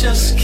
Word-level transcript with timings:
just 0.00 0.39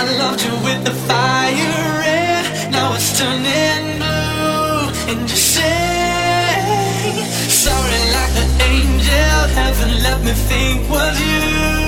I 0.00 0.04
loved 0.16 0.42
you 0.42 0.54
with 0.64 0.82
the 0.86 0.92
fire 1.08 1.98
red. 2.00 2.72
Now 2.72 2.94
it's 2.94 3.18
turning 3.18 3.98
blue, 3.98 5.12
and 5.12 5.20
you 5.28 5.36
say 5.36 5.66
Sorry, 7.64 8.00
like 8.16 8.34
an 8.44 8.50
angel, 8.72 9.40
heaven 9.60 10.02
let 10.02 10.24
me 10.24 10.32
think 10.32 10.88
was 10.88 11.20
you. 11.20 11.79